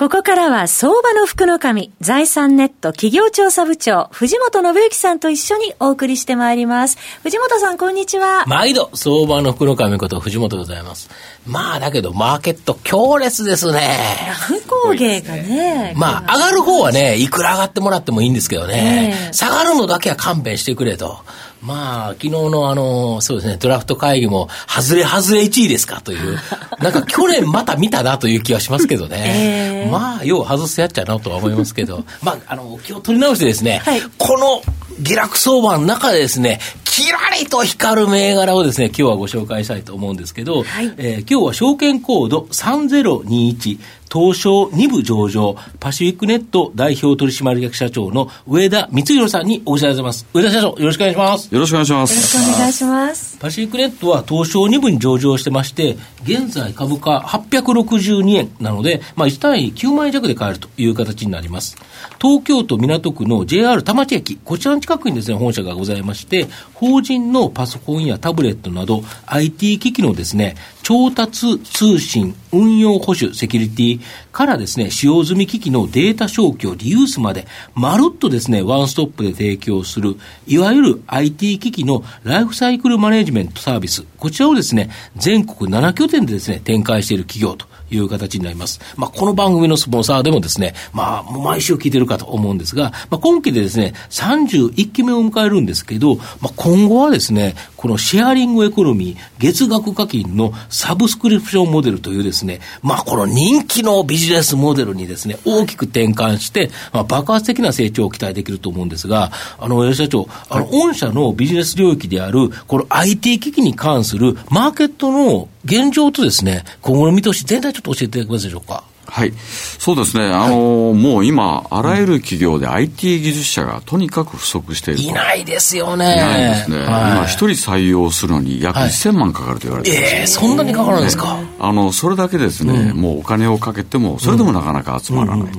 [0.00, 6.96] ここからは相場の福の神、財産ネット企業調査部長、藤本信之さんと一緒にお送りしてまいります。
[7.22, 8.46] 藤本さん、こんにちは。
[8.46, 11.10] 毎度、相場の福の神こと藤本でございます。
[11.46, 14.32] まあ、だけど、マーケット強烈ですね。
[14.48, 15.92] 乱高下がね。
[15.98, 19.26] まあ、上がる方はね、いくら上がってもらってもいいんですけどね。
[19.26, 21.18] えー、下がるのだけは勘弁してくれと。
[21.62, 26.38] まあ、昨日のあの、そうですね、ドラフト会議も、外れ外れ1位ですかという、
[26.80, 29.16] なんか去年また見たなという気はしますけどね。
[29.84, 34.62] えー、まあ、よう外すやっちゃなとは思いますけど、 まあ、あの、気を取り直してですね、はい、この
[35.00, 43.78] 下落相場の中でですね、キラリと光る銘柄をですね、今日はご紹介したいと思うんですけど、はい、えー、今日は証券コード3021、
[44.12, 50.26] 東証2部上場、パシフィックネット代表取締役社長の上田光弘さんにお越しいただきます。
[50.34, 51.54] 上田社長、よろしくお願いします。
[51.54, 52.14] よろしくお願いします。
[52.14, 53.38] よろしくお願いします。
[53.38, 61.76] パシフィックネットは東証2部に上場してまして、現在株価862円なので、まあ1単位9万円弱で買えるという形になります。
[62.20, 73.99] 東京都港区の JR 田町駅、こちらの近くにですね、本社がございまして、法人のパソコンやタブレットなど IT 機器のですね、調達、通信、運用保守、セキュリティ
[74.32, 88.80] からですね、使用済み機器のデータ消去、リユースまで、まるっとですね、ワンストップで提供する、いわゆる IT 機器のライフサイクルマネジメントサービス、こちらをですね、全国7拠点でですね、展開している企業という形になります。
[88.96, 118.84] まあ、この番組のスポンサーでもですね、まあ、毎週聞いてるかと思うんですが、まあ、今期でですね、31期目を迎えるんですけど、まあ、今後はですね、このシェアリングエコノミー、月額課金のサブスクリプションモデルというですね、まあ、この人気のビジネスモデルにですね、大きく転換して、まあ、爆発的な成長を期待できると思うんですが、あの、吉社長、あの、御社のビジネス領域である、この IT 機器に関するマーケットの現状とですね、今後の見通し、全体っと教えていただけますでしょうか。
[119.06, 119.32] はい。
[119.78, 120.26] そうですね。
[120.26, 126.14] あの、はい、もう今、あらゆる企業で IT 技術者がとにかく不足しているいないですよね。
[126.14, 126.78] いないですね。
[126.78, 135.58] はい、今、一人採用するのに約1000万かかると言われてます、はい、ええー、そんなにかかるんですか、あの、それだけですね、うん、もうお金をかけても、それでもなかなか集まらないと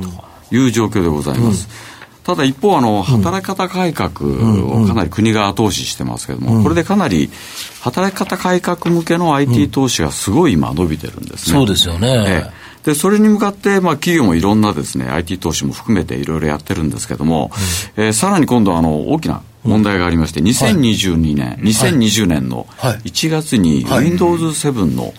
[0.55, 1.67] いう状況でございます。
[1.69, 7.31] うんただ一方あの、働き方改革をかなり国が後押ししてますけども、うん、これでかなり
[7.81, 11.57] 働き方改革向けの IT 投資がすごい今伸びてるんですね。
[11.57, 12.07] そうですよね。
[12.27, 12.51] え
[12.83, 17.51] え、で、それに向かって、まあ、企業もいろんなですね、IT 投資も含めていろいろやってるんですけども、
[17.97, 25.13] うん、えー、さらに今度あの、大きな問題がありまして、2022年、はい、2020年の1月に Windows 7の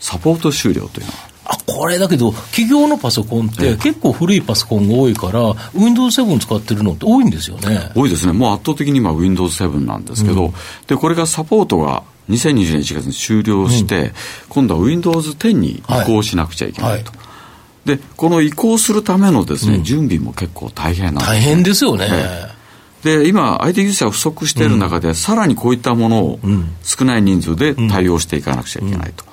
[0.00, 7.90] サポート終了というのがあこれだけど、企業のパソコンって結構古いパソコンが多いから、Windows 7使ってるのって多いんですよね。
[7.94, 8.34] 多いですね。
[8.34, 10.52] もう圧倒的に今 Windows 7なんですけど、うん、
[10.86, 14.12] で、これがサポートが2020年1月に終了して、うん、
[14.50, 17.12] 今度は Windows 10に移行しなくちゃいけないと。
[17.12, 17.18] はい。
[17.18, 22.08] はい、で、この移行するためのですね、うん、準備も結構大変なんです、大変ですよね。
[23.02, 26.40] で今、IT 技術者不足している中で、さらにこういったものを
[26.82, 29.24] 少ない人数で対応していかなくちゃいけないと。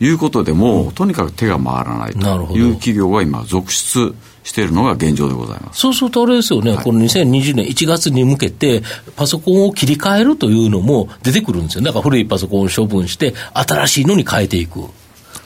[0.00, 2.56] いうことでも、うん、とにかく手が回らないと。
[2.56, 5.80] いう企業が今、続出しているのが現状でございます。
[5.80, 8.82] そうするとあれですよね、はい、この2020年1月に向けて、
[9.16, 14.80] パソコンを切り替えるというのも出てくるんですよ、だから古いパソコンを処分して、新しいのに変えていく。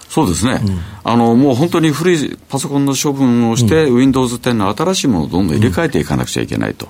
[0.08, 6.88] そうですね、うん、あのもう本当に古いパソコンの処分をして、うん、Windows 10の新しいものをどんどん入れ替えていかなくちゃいけないと。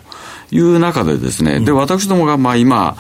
[0.51, 2.97] いう中でですね、うん、で私どもがまあ今、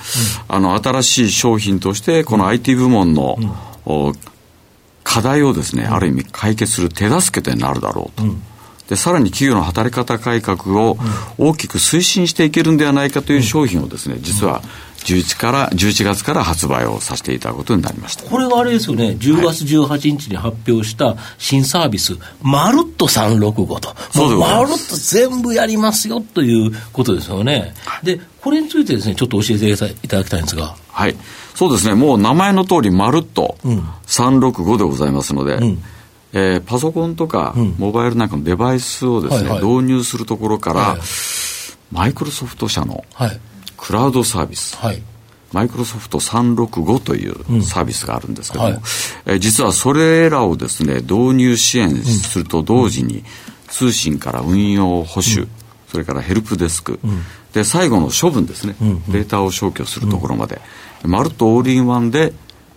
[0.48, 3.36] あの新しい商品としてこの IT 部門の、
[5.14, 8.24] 課題をですね、ある意味解決する手助けとなるだろうと。
[8.88, 10.98] でさらに企業の働き方改革を
[11.38, 14.60] 大きく推進していけるんではないかという商品をですね実は
[15.04, 18.24] 11から11月から発売をさせていただくことになりました。
[18.24, 27.74] これはあれですよね、10月18日に発表した新サービス、まるっと365と、そうまるっと全部やりますよということですよね。
[28.02, 30.74] で、これについてですね、ちょっと教えていただきたいんですが。
[30.88, 31.16] はい。
[31.54, 33.56] そうですね、もう名前の通り、まるっと
[34.06, 35.82] 365でございますので、うん、
[36.32, 40.96] えー、パソコンとかモバイルなんかのデバイスをですね、はいはい、導入するところから、
[41.92, 43.04] マイクロソフト社の
[43.84, 45.02] クラウドサービス、はい、
[45.52, 48.82] マイクロソフト365というサービスがあるんですけども、うんはい、
[49.26, 53.24] えー、実はそれらをですね、導入支援すると同時に、
[53.68, 55.48] 通信から運用保守、うん、
[55.88, 57.20] それからヘルプデスク、うん、
[57.52, 60.62] で最後の処分ですね、うんうん、データを消去するところまで、
[61.02, 62.32] まるっとオールインワンで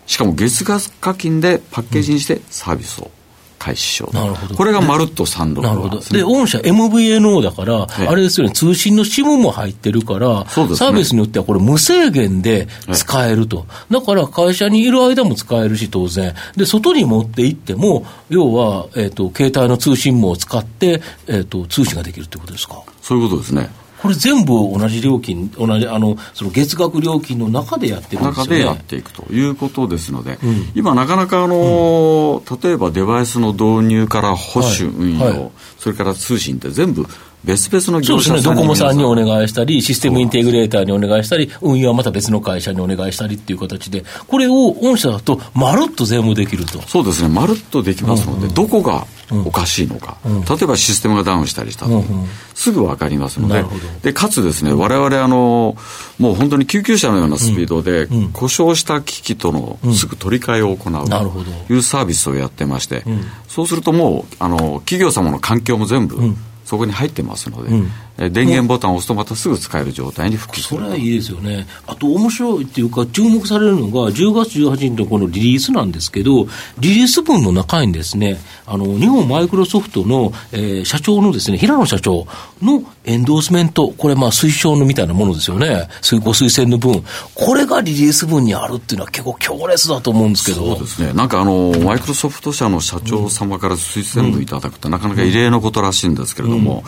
[0.08, 3.12] しかも月額課金でパッケージにしてサービスを
[3.58, 4.56] 開始しようなるほど。
[4.56, 6.00] これがまるっと36、ね、なるほど。
[6.00, 13.66] で、御社 MVNO だから、あれですよね、通信の SIM も入ってるから、ね、サービスによってはこれ無制限で使えると。
[13.92, 16.34] だから会社にいる間も使えるし、当然。
[16.56, 22.84] で、外に持って行っても、要は、えっ、ー、と、携帯の通信網を使って、えっ、ー、と、通信ができるってことですか？
[23.02, 23.70] そういうことですね。
[24.02, 28.50] これ全部同じ料金、同じ、あの、その月額料金の中でやってるんですよね。
[28.50, 35.40] 中でやっていくということですので、うん、今なかなかあの、うん、例えばデバイスの導入から保守、運用、はい。
[35.40, 37.08] はい、それから通信って全部
[37.44, 46.82] 別々の業者さんに、ね、ドコモさんにお願いしたり、システムインテグレーターにお願いしたり、運用はまた別の会社にお願いしたりっていう形で、これを御社だと、まるっと全部できると。
[46.82, 49.08] そうですね、まるっとできますので、うんうん、どこが
[49.46, 53.64] おかしいのか、うん、例えばシステムがダウンしたりしたと、うんうん、すぐ分かりますので、
[54.02, 55.76] でかつですね、われわれ、も
[56.20, 63.04] う本当に救急車のようなスピードで、故障した機器とのすぐ取り替えを行うというサービスをやってまして、
[63.48, 66.18] そうするともう、あの企業様の環境も全部、
[66.66, 71.68] そこに入ってますので、うん、電源ボタンを押すとまたすぐ使える状態に復帰するそれはいいですよね。
[71.86, 76.48] あと面白いっていうか、注目されるのが、10月18日のこのリリースなんですけど、
[76.80, 82.28] リリース文の中にですね、あの、日本マイクロソフトの、えー、社長のですね、平野社長
[82.62, 85.88] のエンドースメント、これまあ推奨のみたいなものですよね。
[86.24, 87.04] ご推薦の文。
[87.36, 90.76] これがリリース文にあるっていうのは結構強烈だと思うんですけど。
[90.76, 91.14] そうですね。
[91.14, 96.84] なんかあの、マイクロソフト社の社長様から推薦文いただくって、なかなか異例のことらしいんですけれども、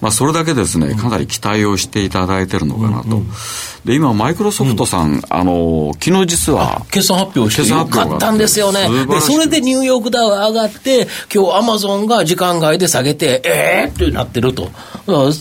[0.00, 3.22] まあそれだけですね、かなり期待をしていただいてるのかなと。
[3.84, 8.88] で、今、マイクロソフトさん、あの、昨日実は、決算発表してよかったんですよね。
[9.06, 13.92] で、それでニューヨークダウ上がって、今日アマゾンが時間外で下げて、えー？
[13.92, 14.70] ってなってると。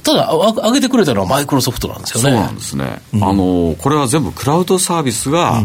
[0.03, 2.29] ただ、上げてくれたのはマイクロソフトなんですよね。
[2.31, 3.01] そうなんですね。
[3.13, 5.63] うん、あの、これは全部クラウドサービスが、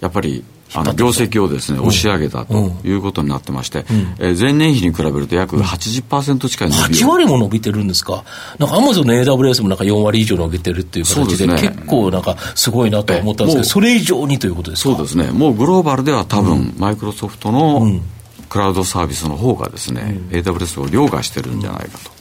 [0.00, 2.54] やっぱりあの業績をですね、押し上げたと
[2.84, 8.24] いうことになってまして、うん、え前年比に比べると約80%近い伸び8割も伸びてるんですか、
[8.58, 14.96] なんかアマゾンの AWS もなんか4割以上伸びてるっていう形で、でね、結構なんかすごいなとは思ったんですけど、それ以上にということですか？
[14.96, 18.00] そうですね、もうグローバルでは多分、マイクロソフトの
[18.48, 22.11] クラウドサービスの方がですね、うん、AWS を凌駕してるんじゃないかと。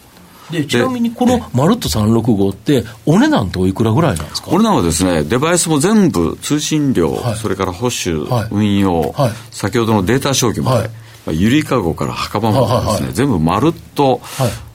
[0.52, 4.52] でちなみにこのまるっと365って、お値段っておいくらぐらいなんですか？
[4.52, 10.90] お値段はですね、デバイスも全部、通信料、はい、それから保守、はい、運用、はい、先ほどのデータ消去まで、
[11.26, 14.22] はい、ゆりかごから墓場までですね、全部まるっと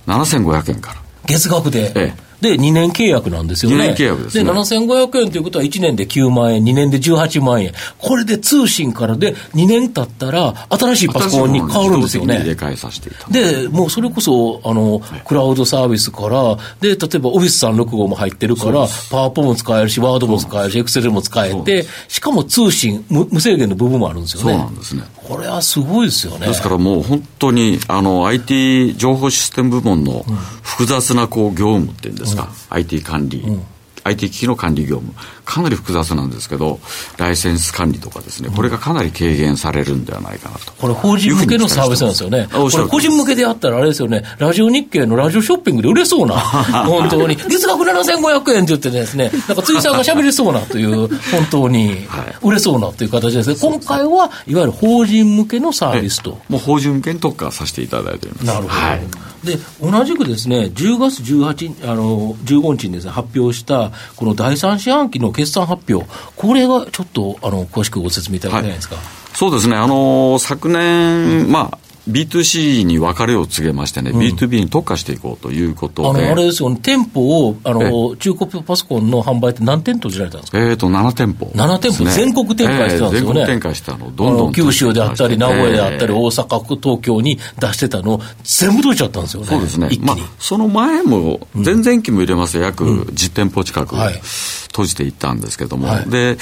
[0.06, 1.00] 7500円から。
[1.26, 3.77] 月額で、ええで、2年契約なんですよね。
[3.77, 4.44] 2年契約ですね。
[4.44, 7.73] で、7500円ということは1年で9万円、2年で18万円。
[7.99, 12.38] これで通信からで2年経ったら、新しいパソコンに変わるんですよね。
[12.38, 13.29] 入れ替えさせていた。
[13.31, 24.53] で、もうそれこそ、あの、クラウドサービスから、で、例えばオフィス365も入ってるから、パワーポも使えるし、ワードも使えるし、エクセルも使えて、しかも通信無、無制限の部分もあるんですよね。
[24.53, 25.03] そうなんですね。
[25.27, 26.47] これはすごいですよね。
[26.47, 30.25] ですからもう本当に、あの、IT 情報システム部門の
[30.62, 33.62] 複雑なこう業務っていうんですか、うん、IT 管理、うん、
[34.06, 35.14] IT 機器の管理業務、
[35.44, 36.81] かなり複雑なんですけど、
[37.19, 40.73] ライセンス管理とかですね、これがかなり軽減されるんではないかなと。
[40.73, 42.49] これ、法人向けのサービスなんですよね。
[42.50, 46.35] これ、個人向けであったら、あれですよね、ラジオ日経のラジオショッピングで売れそうな、
[46.87, 51.97] 本当に、月額7500円って言ってですね、なんか、辻さんが喋りそうなという、本当に、
[52.43, 53.56] 売れそうなという形ですね。
[53.61, 56.38] 今回はいわゆる法人向けのサービスと。
[56.49, 58.45] もう法人向けに特化させていただいております。
[58.47, 58.69] なるほど。
[58.69, 68.97] はいで同じくですね10月18あの15日にです、ね、発表したこの第三四半期の決算発表、これがちょっとあの詳しくご説明いただけないですか？
[68.97, 76.09] はい、そうですねあの昨年、まあ B2C に別れを告げましてね、うん、B2B に特化していこうということで。
[76.09, 80.59] あの、あれですよね、店舗を、あの、中古パソコンの販売って何店閉じられたんですか？
[80.59, 81.53] えっ、ー、と、7店舗、ね。
[81.55, 83.41] 7店舗、全国展開してたんですよね。
[83.41, 84.53] えー、全国展開してたの、どんどん。
[84.53, 89.49] 九州であったり、名古屋であったり、大阪、東京に出してたの、全部閉じちゃったんですよね。
[89.49, 89.89] そうですね。
[90.01, 96.39] まあ、その前も、前々期も入れますと、約10店舗近く閉じていったんですけども、はい、で、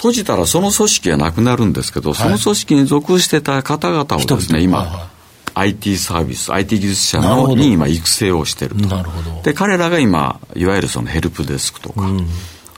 [0.00, 5.10] 閉じたらその組織はなくなるんですけど、その組織に属してた方々をですね、今、
[5.52, 8.86] IT サービス、IT 技術者のに今育成をしてると。
[8.86, 9.42] なるほど。
[9.42, 12.26] で、彼らが今、いわゆるそのヘルプデスクとか、うん、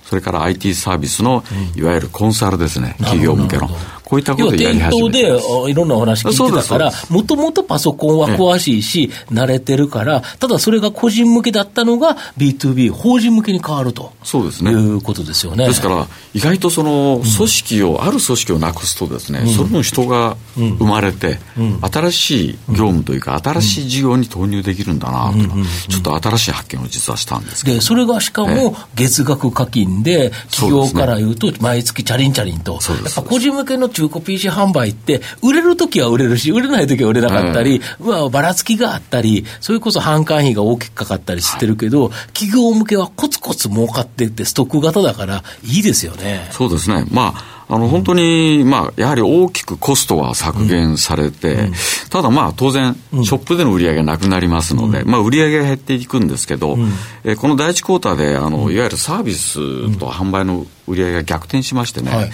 [0.03, 1.45] それから IT サービスの、
[1.77, 3.71] いわゆるコンサルですね、企業向けの。
[4.13, 14.71] こういったことでやり始めて店頭でいろんなお話聞いてたから、もともとパソコンは詳しいし、慣れてるから、ただそれが個人向けだったのが B2B、法人向けに変わるとそうですね。
[14.71, 15.67] いうことですよね。
[15.67, 46.49] ですから、意外とその組織を、うん、ある組織をなくすとですね、うん、その分人が生まれて、うん、新しい業務というか、新しい事業に投入できるんだなというのは、ちょっと新しい発見を実はしたんですで、それがしかも月額課金で、企業から言うと、毎月チャリンチャリンと、やっぱ個人向けの中中古 PC 販売って、売れるときは売れるし、売れないときは売れなかったり、まあ、ばらつきがあったり、それこそ販管費が大きくかかったりしてるけど、企業向けはコツコツ儲かってって、ストック型だから、いいですよね。
[46.51, 47.07] そうですね。
[47.11, 51.73] まああの、本当に、まあ、やはり大きくコストは削減されて、うん、
[52.11, 59.55] ただまあ、当然、ショップでの売り上げがなくなりますので、うん、まあ、売り上げが減っていくんですけど、この第一クォーターで、あの、いわゆるサービス
[59.99, 62.31] と販売の売り上げが逆転しましてね、はい、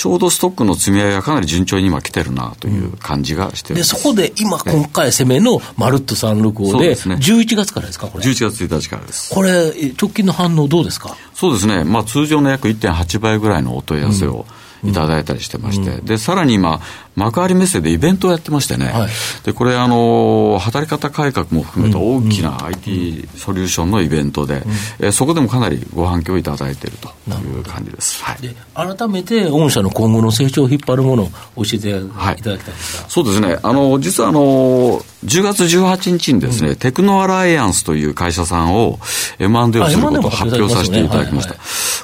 [0.00, 9.34] ちょうどストックの積み上げがかなり順調に今来てるなという感じがしてで、そこで今、今回攻めのまるっと365で、でね、11月からですか、これ？11月1日からです。
[9.34, 11.14] これ、直近の反応どうですか？
[11.34, 14.46] そうですね、まあ、通常の約1.8倍ぐらいのお問い合わせを、
[14.82, 16.80] いただいたりしてまして、うん、で、さらに今、
[17.16, 19.10] 幕張メッセでイベントをやってましてね、はい、
[19.44, 24.62] で、これ、あの、働き方改革も含めた大きな IT ソリューションのイベントで、
[25.00, 28.24] うん、えそこでもかなりご反響いただいているという感じです。
[28.24, 31.24] はい、で改めて、御社の今後の成長を引っ張るもの
[31.56, 38.98] を教えていただきたいですか、はい、そうですね、あの、実はあの、10月18日にですね、うん、テクノアライアンスという会社さんを
[39.38, 41.56] M&A をすることを発表させていただきました。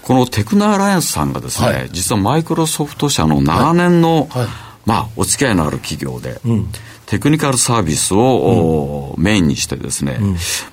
[0.02, 4.46] このテクノアライアンスさんがですね、はい、実はマイクロソフト社の長年の、はい、
[4.86, 6.68] まあ、お付き合いのある企業で、うん、
[7.06, 10.18] テクニカルサービスを、うん、メインにしてですね、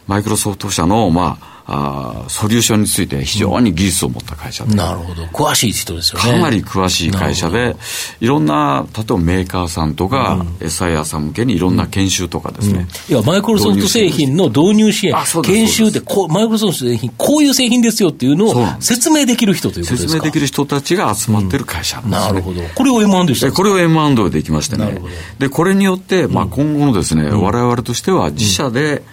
[0.07, 5.23] マイクロソフト社の、まあ、あソリューションについて非常に技術を持った会社で、なるほど。
[5.25, 6.31] 詳しい人ですよね。
[6.31, 7.75] かなり詳しい会社で
[8.19, 15.13] いろんな例えばメーカーさんとか、うん、SIR さん向けにいろんな研修とかですね、うん、いやマイクロソフト製品の導入支援。
[15.43, 20.09] 研修でこうマイクロソフト製品こういう製品ですよっていうのを説明できる人ということですか？
[20.11, 22.07] 説明できる人たちが集まってる会社なね。
[22.07, 22.61] うん、なるほど。
[22.75, 24.99] これを M&A したこれを M&A できましてね。
[25.39, 29.03] でこれによって、まあ、今後のですね、我々としては自社で、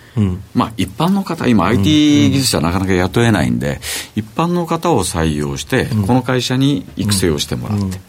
[0.54, 3.80] まあ、一般の方、今、IT 技術者なかなか雇えないんで、
[4.16, 8.00] 一般の方を採用して、この会社に育成をしてもらって、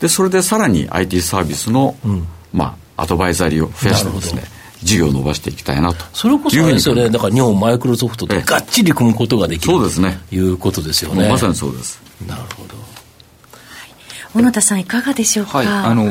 [0.00, 1.96] でそれでさらに IT サービスの、
[2.52, 4.42] まあ、アドバイザリーを増やしてですね、
[4.82, 6.04] 事業を伸ばしていきたいなと。
[6.12, 11.28] それこそあれですよね、だから日本マイクロソフトとがっちり組むことができる、そうですね、いうことですよね。
[11.28, 12.00] まさにそうです。
[12.26, 12.74] なるほど。
[14.34, 15.58] 小野田さんいかがでしょうか？
[15.58, 16.04] はい、あの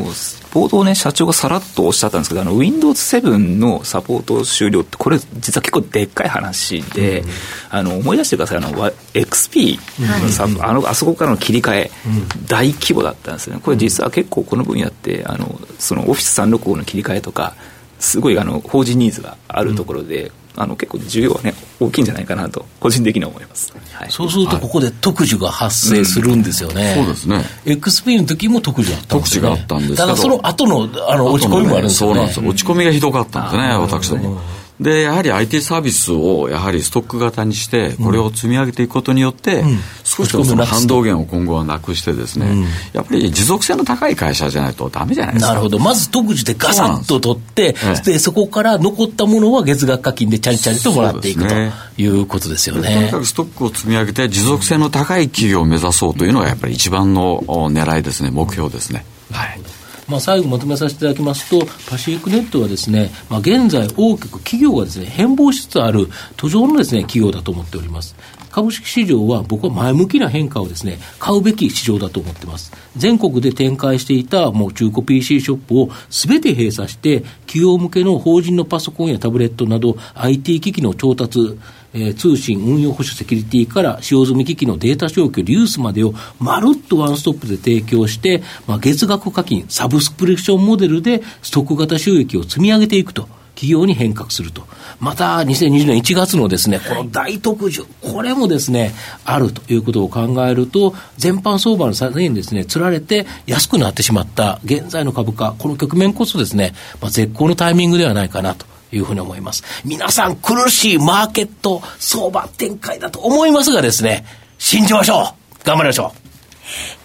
[0.58, 7.30] 冒頭ね、社長がさらっとおっしゃったんですけど、あの、Windows7 のサポート終了って、これ、実は結構でっかい話で、うん、
[7.70, 8.72] あの、思い出してください、あの、
[9.14, 9.78] XP
[10.24, 13.60] のサ、うん、あの、あそこからの切り替え、うん、大規模だったんですね。
[13.62, 17.56] これ実は結構この分野って、あの、その、オフィス365の切り替えとか、
[18.00, 27.44] すごい、あの、法人ニーズがあるところで、あの結構需要はね大きいんじゃないかなと個人的には思います、はい、そうするとここで特需が発生するんですよね、うん、そうですね。
[27.66, 30.08] XP の時も特需あったんですよ、ね、特需があったんですけど。
[30.08, 34.42] ただその後のあの落ち込みもあるんですよね、そうなんです落ち込みがひどかったんですね私ども
[34.80, 42.62] で、やはり IT サービスをやはりストック型にして、これを積み上げていくことによって、うん、少しでもその反動源を今後はなくしてですね、うん、
[42.94, 45.50] やっぱり持続性の高い会社じゃないとだめじゃないですか。
[45.50, 45.80] なるほど。
[45.80, 51.56] まず特需でガサッと取って、そで、そこから残ったものは月額課金でチャリチャリともらっていくと
[51.98, 52.94] いうことですよね。
[52.94, 59.06] とにかくストックを積み上げて持続性の高い企業を目指そうというのがやっぱり一番の狙いですね、目標ですね。
[59.32, 59.60] はい。
[60.08, 68.16] まあ、最後まとめさせていただきますと、パシフィックネットはですね、まあ、現在大きく企業がですね、変貌しつつある途上のですね、企業だと思っております。
[68.58, 72.72] 株式市場は僕は前向きな変化をですね、買うべき市場だと思ってます。
[72.96, 81.56] 全国で展開していたもう中古 PC ショップをすべて閉鎖して、企業向けの法人のパソコンやタブレットなど IT 機器の調達、
[81.94, 93.30] え、通信、運用保守セキュリティから使用済み機器のデータ消去、リユースまでをまるっとワンストップで提供して、まあ、月額課金、サブスクリプションモデルでストック型収益を積み上げていくと。
[93.58, 94.68] 企業に変革すると。
[95.00, 98.94] また、2020年1月のですね、この大特需、これもですね、
[99.26, 108.66] あるということを考えると、全般相場の下げにですね、つられて安くなってしまった現在の株価、この局面こそですね、まあ、絶好のタイミングではないかなと。
[108.90, 109.66] いうふうに思います。
[109.84, 114.24] 皆さん苦しいマーケット相場展開だと思いますがですね、
[114.58, 116.27] 信じましょう頑張りましょう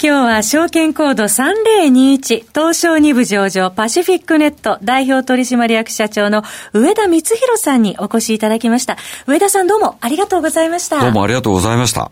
[0.02, 6.42] 今日は証券コード3021東証2部上場パシフィックネット代表取締役社長の
[6.72, 8.96] 上田光弘さんにお越しいただきました。
[9.26, 11.00] 上田さんどうもありがとうございました。
[11.00, 12.10] どうもありがとうございました。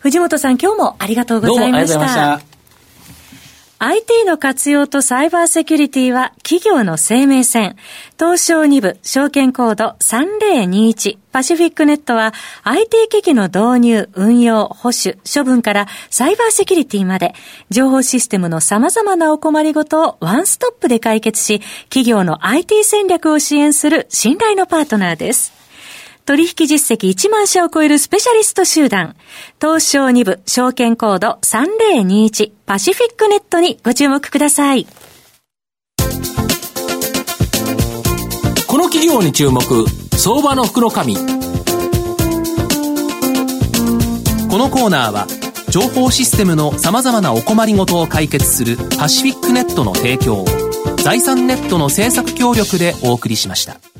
[0.00, 1.94] 藤本さん今日もありがとうございました。
[1.94, 2.51] どうもありがとうございました。
[3.84, 7.74] IT の活用とサイバーセキュリティは企業の生命線。
[8.16, 17.34] 東証2部証券コード3021パシフィックネットは IT 機器の導入、運用、保守、処分からサイバーセキュリティまで
[17.70, 21.58] 情報システムの様々なお困りごとをワンストップで解決し
[21.88, 25.61] 企業の IT 戦略を支援する信頼のパートナーです。
[26.24, 29.16] 取引実績1万社を超えるスペシャリスト集団、
[29.60, 34.86] 東証2部証券コード3021パシフィックネットにご注目ください。
[38.68, 39.60] この企業に注目、
[40.16, 41.16] 相場の福の神。
[41.16, 41.20] こ
[44.58, 45.26] のコーナーは、
[45.70, 50.46] 情報システムの様々なお困りごとを解決するパシフィックネットの提供を、
[50.98, 53.91] 財産ネットの政策協力でお送りしました。